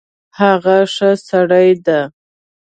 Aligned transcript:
هغه 0.39 0.77
ښه 0.93 1.09
سړی 1.27 1.69
ده 1.85 2.01